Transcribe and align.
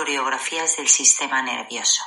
Coreografías 0.00 0.78
del 0.78 0.88
sistema 0.88 1.42
nervioso. 1.42 2.02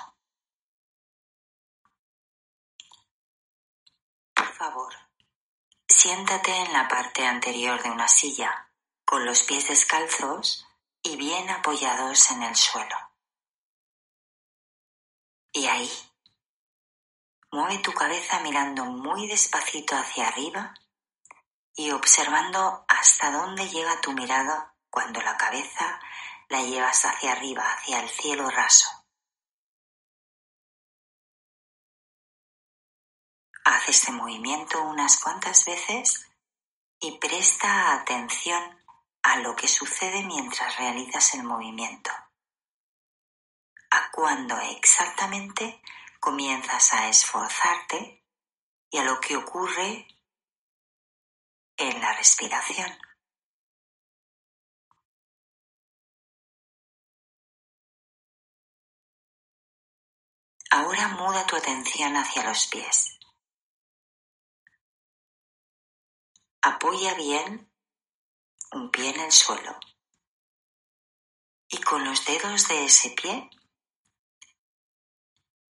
Por 4.33 4.51
favor, 4.51 4.95
siéntate 5.87 6.55
en 6.55 6.73
la 6.73 6.87
parte 6.87 7.23
anterior 7.23 7.83
de 7.83 7.91
una 7.91 8.07
silla, 8.07 8.71
con 9.05 9.23
los 9.25 9.43
pies 9.43 9.67
descalzos 9.67 10.65
y 11.03 11.17
bien 11.17 11.47
apoyados 11.51 12.31
en 12.31 12.41
el 12.41 12.55
suelo. 12.55 12.97
Y 15.51 15.67
ahí, 15.67 15.91
mueve 17.51 17.77
tu 17.77 17.93
cabeza 17.93 18.39
mirando 18.39 18.85
muy 18.85 19.27
despacito 19.27 19.95
hacia 19.95 20.29
arriba 20.29 20.73
y 21.75 21.91
observando 21.91 22.85
hasta 22.87 23.29
dónde 23.29 23.69
llega 23.69 24.01
tu 24.01 24.13
mirada 24.13 24.73
cuando 24.89 25.21
la 25.21 25.37
cabeza 25.37 25.99
la 26.49 26.61
llevas 26.61 27.05
hacia 27.05 27.31
arriba, 27.31 27.63
hacia 27.73 28.01
el 28.01 28.09
cielo 28.09 28.49
raso. 28.49 28.87
Haz 33.65 33.89
este 33.89 34.11
movimiento 34.11 34.81
unas 34.81 35.19
cuantas 35.19 35.65
veces 35.65 36.27
y 36.99 37.17
presta 37.17 37.93
atención 37.93 38.79
a 39.23 39.37
lo 39.37 39.55
que 39.55 39.67
sucede 39.67 40.21
mientras 40.23 40.77
realizas 40.77 41.33
el 41.33 41.43
movimiento. 41.43 42.11
A 43.91 44.11
cuándo 44.11 44.57
exactamente 44.59 45.81
comienzas 46.19 46.93
a 46.93 47.07
esforzarte 47.07 48.23
y 48.89 48.97
a 48.97 49.03
lo 49.03 49.19
que 49.19 49.37
ocurre 49.37 50.07
en 51.77 52.01
la 52.01 52.13
respiración. 52.13 52.91
Ahora 60.75 61.07
muda 61.09 61.45
tu 61.45 61.55
atención 61.55 62.17
hacia 62.17 62.43
los 62.45 62.65
pies. 62.65 63.19
Apoya 66.63 67.13
bien 67.13 67.71
un 68.71 68.89
pie 68.89 69.11
en 69.11 69.19
el 69.19 69.31
suelo 69.31 69.79
y 71.67 71.79
con 71.79 72.03
los 72.03 72.25
dedos 72.25 72.67
de 72.69 72.85
ese 72.85 73.11
pie 73.11 73.51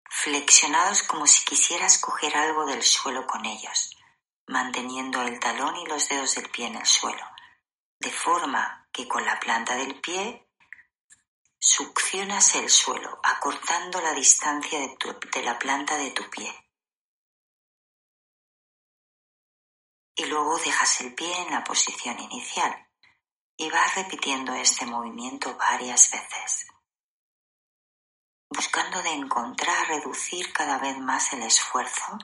flexionados 0.09 1.03
como 1.03 1.27
si 1.27 1.44
quisieras 1.47 1.98
coger 1.98 2.37
algo 2.37 2.64
del 2.64 2.84
suelo 2.84 3.27
con 3.27 3.44
ellos, 3.44 3.97
manteniendo 4.47 5.20
el 5.22 5.41
talón 5.41 5.78
y 5.78 5.87
los 5.87 6.09
dedos 6.09 6.37
del 6.37 6.48
pie 6.48 6.69
en 6.69 6.77
el 6.77 6.87
suelo, 6.87 7.27
de 7.98 8.12
forma 8.12 8.89
que 8.92 9.09
con 9.09 9.25
la 9.25 9.41
planta 9.41 9.75
del 9.75 10.00
pie 10.00 10.47
succionas 11.65 12.57
el 12.57 12.69
suelo, 12.69 13.21
acortando 13.23 14.01
la 14.01 14.13
distancia 14.15 14.81
de, 14.81 15.43
la 15.43 15.59
planta 15.61 15.97
de 15.97 16.11
tu 16.11 16.29
pie. 16.29 16.53
Y 20.17 20.27
luego 20.27 20.59
dejas 20.59 21.01
el 21.03 21.15
pie 21.15 21.33
en 21.43 21.53
la 21.53 21.62
posición 21.62 22.19
inicial 22.19 22.89
y 23.56 23.71
vas 23.71 23.95
repitiendo 23.95 24.53
este 24.55 24.87
movimiento 24.87 25.56
varias 25.56 26.11
veces, 26.11 26.67
buscando 28.51 29.01
de 29.01 29.11
encontrar 29.11 29.87
reducir 29.87 30.53
cada 30.53 30.78
vez 30.78 30.99
más 30.99 31.33
el 31.33 31.43
esfuerzo 31.43 32.19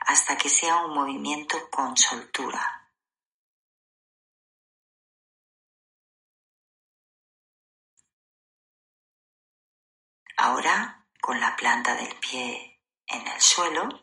hasta 0.00 0.36
que 0.36 0.50
sea 0.50 0.84
un 0.84 0.94
movimiento 0.94 1.70
con 1.70 1.96
soltura. 1.96 2.81
Ahora, 10.44 11.06
con 11.20 11.38
la 11.38 11.54
planta 11.54 11.94
del 11.94 12.16
pie 12.16 12.80
en 13.06 13.28
el 13.28 13.40
suelo, 13.40 14.02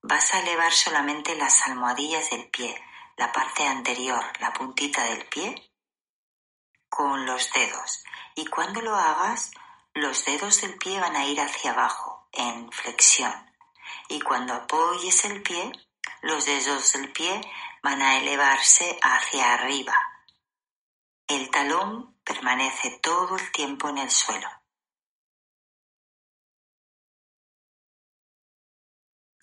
vas 0.00 0.32
a 0.32 0.38
elevar 0.38 0.72
solamente 0.72 1.34
las 1.34 1.66
almohadillas 1.66 2.30
del 2.30 2.48
pie, 2.50 2.80
la 3.16 3.32
parte 3.32 3.66
anterior, 3.66 4.24
la 4.38 4.52
puntita 4.52 5.02
del 5.02 5.26
pie, 5.26 5.72
con 6.88 7.26
los 7.26 7.52
dedos. 7.52 8.04
Y 8.36 8.46
cuando 8.46 8.80
lo 8.80 8.94
hagas, 8.94 9.50
los 9.92 10.24
dedos 10.24 10.60
del 10.60 10.78
pie 10.78 11.00
van 11.00 11.16
a 11.16 11.26
ir 11.26 11.40
hacia 11.40 11.72
abajo, 11.72 12.28
en 12.30 12.70
flexión. 12.70 13.34
Y 14.08 14.20
cuando 14.20 14.54
apoyes 14.54 15.24
el 15.24 15.42
pie, 15.42 15.72
los 16.22 16.44
dedos 16.44 16.92
del 16.92 17.10
pie 17.10 17.40
van 17.82 18.02
a 18.02 18.18
elevarse 18.18 18.96
hacia 19.02 19.54
arriba. 19.54 19.96
El 21.26 21.50
talón 21.50 22.16
permanece 22.22 23.00
todo 23.02 23.36
el 23.36 23.50
tiempo 23.50 23.88
en 23.88 23.98
el 23.98 24.12
suelo. 24.12 24.48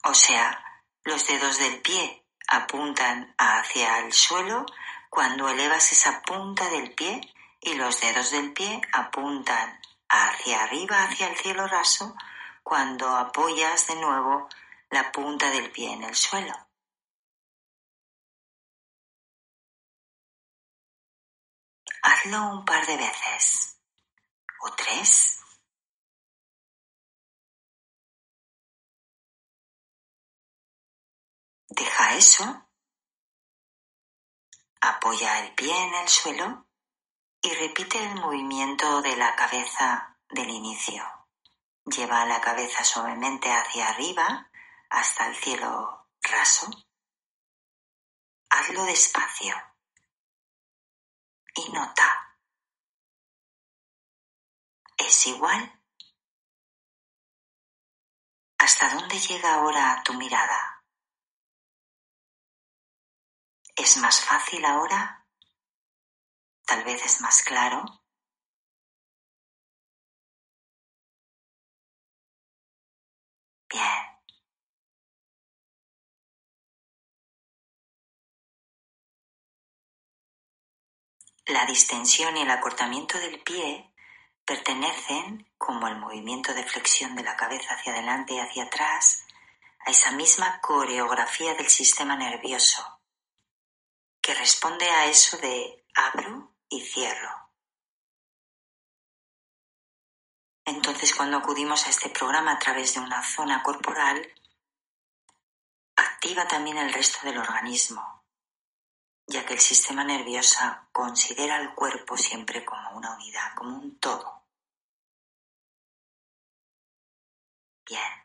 O 0.08 0.14
sea, 0.14 0.64
los 1.04 1.26
dedos 1.26 1.58
del 1.58 1.82
pie 1.82 2.24
apuntan 2.48 3.34
hacia 3.40 3.98
el 4.00 4.14
suelo 4.14 4.68
cuando 5.10 5.50
elevas 5.50 5.92
esa 5.92 6.22
punta 6.22 6.70
del 6.70 6.94
pie 6.94 7.22
y 7.60 7.74
los 7.74 8.02
dedos 8.02 8.30
del 8.30 8.54
pie 8.54 8.80
apuntan 8.94 9.82
hacia 10.08 10.62
arriba, 10.62 11.04
hacia 11.06 11.28
el 11.28 11.36
cielo 11.36 11.66
raso, 11.66 12.16
cuando 12.62 13.16
apoyas 13.16 13.88
de 13.88 13.96
nuevo 13.96 14.48
la 14.92 15.12
punta 15.12 15.50
del 15.50 15.72
pie 15.72 15.94
en 15.94 16.04
el 16.04 16.16
suelo. 16.16 16.54
Hazlo 22.04 22.50
un 22.52 22.64
par 22.64 22.86
de 22.86 22.98
veces 22.98 23.80
o 24.62 24.72
tres. 24.74 25.45
Deja 31.68 32.16
eso. 32.16 32.68
Apoya 34.82 35.46
el 35.46 35.56
pie 35.56 35.76
en 35.76 35.96
el 35.96 36.08
suelo 36.08 36.68
y 37.42 37.54
repite 37.54 37.98
el 37.98 38.16
movimiento 38.16 39.02
de 39.02 39.16
la 39.16 39.36
cabeza 39.36 40.18
del 40.30 40.50
inicio. 40.50 41.04
Lleva 41.86 42.26
la 42.26 42.42
cabeza 42.42 42.84
suavemente 42.84 43.52
hacia 43.52 43.90
arriba 43.90 44.50
hasta 44.90 45.28
el 45.28 45.36
cielo 45.36 46.08
raso. 46.22 46.70
Hazlo 48.50 48.84
despacio 48.86 49.56
y 51.56 51.72
nota. 51.72 52.38
¿Es 54.98 55.28
igual? 55.28 55.82
¿Hasta 58.58 58.94
dónde 58.96 59.20
llega 59.20 59.56
ahora 59.56 60.02
tu 60.04 60.14
mirada? 60.14 60.75
¿Es 63.76 63.98
más 63.98 64.22
fácil 64.22 64.64
ahora? 64.64 65.26
Tal 66.66 66.84
vez 66.86 67.04
es 67.04 67.20
más 67.22 67.44
claro. 67.44 67.84
Bien. 73.70 73.82
La 81.48 81.66
distensión 81.66 82.38
y 82.38 82.42
el 82.44 82.50
acortamiento 82.50 83.20
del 83.20 83.42
pie 83.44 83.92
pertenecen, 84.46 85.52
como 85.58 85.88
el 85.88 85.98
movimiento 85.98 86.54
de 86.54 86.64
flexión 86.64 87.16
de 87.16 87.24
la 87.24 87.36
cabeza 87.36 87.76
hacia 87.76 87.92
adelante 87.94 88.36
y 88.36 88.40
hacia 88.40 88.64
atrás, 88.64 89.26
a 89.86 89.92
esa 89.92 90.12
misma 90.12 90.62
coreografía 90.62 91.54
del 91.56 91.70
sistema 91.70 92.16
nervioso 92.16 92.95
que 94.26 94.34
responde 94.34 94.90
a 94.90 95.06
eso 95.06 95.38
de 95.38 95.86
abro 95.94 96.52
y 96.68 96.82
cierro. 96.82 97.52
Entonces, 100.66 101.14
cuando 101.14 101.38
acudimos 101.38 101.86
a 101.86 101.92
este 101.92 102.10
programa 102.10 102.54
a 102.54 102.58
través 102.58 102.96
de 102.96 103.02
una 103.02 103.22
zona 103.22 103.62
corporal, 103.62 104.28
activa 105.96 106.48
también 106.48 106.80
el 106.80 106.92
resto 106.92 107.20
del 107.22 107.38
organismo, 107.38 108.26
ya 109.28 109.46
que 109.46 109.54
el 109.54 109.60
sistema 109.60 110.04
nervioso 110.04 110.58
considera 110.92 111.58
al 111.58 111.76
cuerpo 111.76 112.18
siempre 112.18 112.66
como 112.66 112.98
una 112.98 113.14
unidad, 113.14 113.54
como 113.56 113.78
un 113.78 114.00
todo. 114.00 114.48
Bien. 117.88 118.24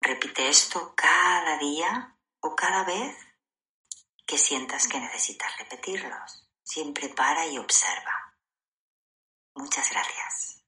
Repite 0.00 0.48
esto 0.48 0.94
cada 0.96 1.58
día 1.58 2.16
o 2.40 2.56
cada 2.56 2.84
vez 2.84 3.31
que 4.32 4.38
sientas 4.38 4.88
que 4.88 4.98
necesitas 4.98 5.58
repetirlos. 5.58 6.48
Siempre 6.62 7.10
para 7.10 7.46
y 7.48 7.58
observa. 7.58 8.34
Muchas 9.54 9.90
gracias. 9.90 10.61